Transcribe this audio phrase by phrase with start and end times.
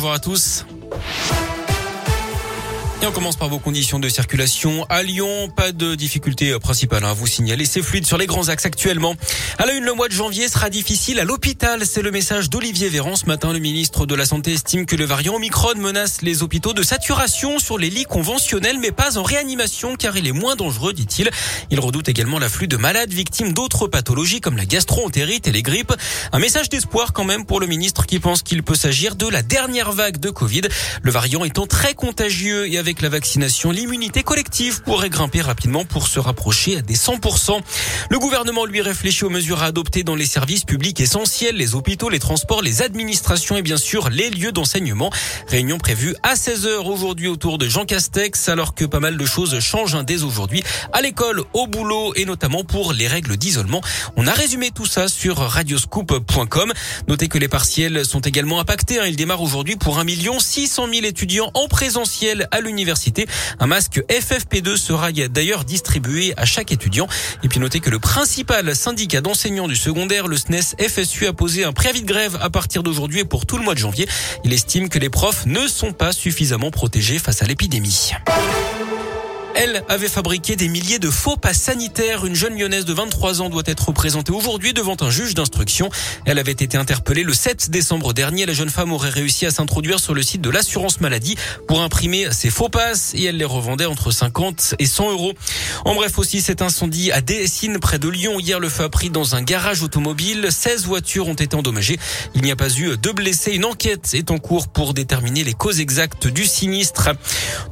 [0.00, 0.64] Bonjour à tous.
[3.00, 4.84] Et on commence par vos conditions de circulation.
[4.88, 7.64] À Lyon, pas de difficulté principale à vous signaler.
[7.64, 9.14] C'est fluide sur les grands axes actuellement.
[9.56, 11.86] À la une, le mois de janvier sera difficile à l'hôpital.
[11.86, 13.14] C'est le message d'Olivier Véran.
[13.14, 16.72] Ce matin, le ministre de la Santé estime que le variant Omicron menace les hôpitaux
[16.72, 20.92] de saturation sur les lits conventionnels, mais pas en réanimation, car il est moins dangereux,
[20.92, 21.30] dit-il.
[21.70, 25.94] Il redoute également l'afflux de malades victimes d'autres pathologies comme la gastro-entérite et les grippes.
[26.32, 29.42] Un message d'espoir quand même pour le ministre qui pense qu'il peut s'agir de la
[29.42, 30.62] dernière vague de Covid.
[31.02, 35.84] Le variant étant très contagieux et avec avec la vaccination, l'immunité collective pourrait grimper rapidement
[35.84, 37.60] pour se rapprocher à des 100%.
[38.08, 42.08] Le gouvernement lui réfléchit aux mesures à adopter dans les services publics essentiels, les hôpitaux,
[42.08, 45.10] les transports, les administrations et bien sûr les lieux d'enseignement.
[45.48, 49.60] Réunion prévue à 16h aujourd'hui autour de Jean Castex alors que pas mal de choses
[49.60, 50.62] changent dès aujourd'hui
[50.94, 53.82] à l'école, au boulot et notamment pour les règles d'isolement.
[54.16, 56.72] On a résumé tout ça sur radioscoop.com.
[57.06, 58.98] Notez que les partiels sont également impactés.
[58.98, 59.06] Hein.
[59.06, 60.06] Ils démarrent aujourd'hui pour 1
[60.38, 62.77] 600 000 étudiants en présentiel à l'université
[63.60, 67.08] Un masque FFP2 sera d'ailleurs distribué à chaque étudiant.
[67.42, 71.64] Et puis notez que le principal syndicat d'enseignants du secondaire, le SNES FSU, a posé
[71.64, 74.08] un préavis de grève à partir d'aujourd'hui et pour tout le mois de janvier.
[74.44, 78.12] Il estime que les profs ne sont pas suffisamment protégés face à l'épidémie.
[79.60, 82.24] Elle avait fabriqué des milliers de faux passes sanitaires.
[82.24, 85.90] Une jeune lyonnaise de 23 ans doit être présentée aujourd'hui devant un juge d'instruction.
[86.26, 88.46] Elle avait été interpellée le 7 décembre dernier.
[88.46, 91.34] La jeune femme aurait réussi à s'introduire sur le site de l'assurance maladie
[91.66, 95.32] pour imprimer ses faux passes et elle les revendait entre 50 et 100 euros.
[95.84, 98.38] En bref aussi, cet incendie à Dessines près de Lyon.
[98.38, 100.46] Hier, le feu a pris dans un garage automobile.
[100.52, 101.98] 16 voitures ont été endommagées.
[102.36, 103.54] Il n'y a pas eu de blessés.
[103.54, 107.08] Une enquête est en cours pour déterminer les causes exactes du sinistre.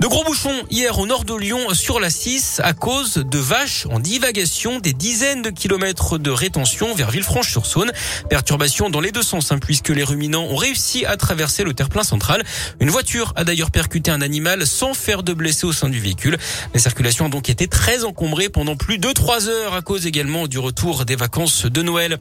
[0.00, 3.86] De gros bouchons hier au nord de Lyon sur la 6 à cause de vaches
[3.90, 7.92] en divagation, des dizaines de kilomètres de rétention vers Villefranche-sur-Saône.
[8.30, 12.02] Perturbation dans les deux sens, hein, puisque les ruminants ont réussi à traverser le terre-plein
[12.02, 12.42] central.
[12.80, 16.38] Une voiture a d'ailleurs percuté un animal sans faire de blessés au sein du véhicule.
[16.72, 20.46] La circulation a donc été très encombrée pendant plus de trois heures à cause également
[20.46, 22.18] du retour des vacances de Noël.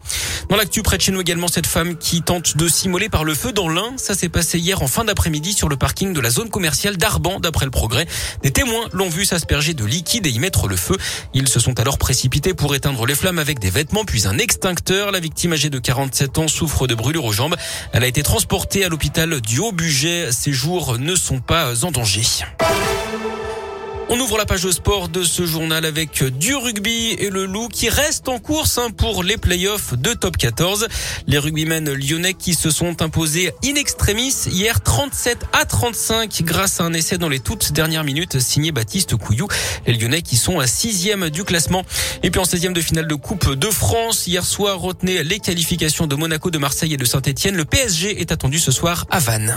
[0.49, 3.33] Dans l'actu près de chez nous également, cette femme qui tente de s'immoler par le
[3.33, 3.93] feu dans l'Ain.
[3.97, 7.39] Ça s'est passé hier en fin d'après-midi sur le parking de la zone commerciale d'Arban,
[7.39, 8.05] d'après le progrès.
[8.43, 10.95] Des témoins l'ont vu s'asperger de liquide et y mettre le feu.
[11.33, 15.11] Ils se sont alors précipités pour éteindre les flammes avec des vêtements puis un extincteur.
[15.11, 17.57] La victime âgée de 47 ans souffre de brûlures aux jambes.
[17.91, 20.31] Elle a été transportée à l'hôpital du Haut-Buget.
[20.31, 22.23] Ses jours ne sont pas en danger.
[24.07, 27.89] On ouvre la page sport de ce journal avec du rugby et le loup qui
[27.89, 30.87] reste en course hein, pour les playoffs de top 14.
[31.25, 36.83] Les rugbymen lyonnais qui se sont imposés in extremis hier 37 à 35 grâce à
[36.83, 39.47] un essai dans les toutes dernières minutes signé Baptiste Couillou.
[39.87, 41.83] Les lyonnais qui sont à sixième du classement.
[42.21, 46.05] Et puis en 16e de finale de Coupe de France, hier soir retenez les qualifications
[46.05, 47.55] de Monaco, de Marseille et de Saint-Etienne.
[47.55, 49.55] Le PSG est attendu ce soir à Vannes.